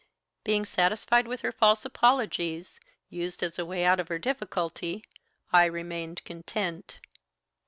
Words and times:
Being 0.43 0.65
satisfied 0.65 1.27
with 1.27 1.41
her 1.41 1.51
false 1.51 1.85
apologies, 1.85 2.79
used 3.11 3.43
as 3.43 3.59
a 3.59 3.65
way 3.67 3.85
out 3.85 3.99
of 3.99 4.07
her 4.07 4.17
difficulty, 4.17 5.03
I 5.53 5.65
remained 5.65 6.23
content. 6.25 6.99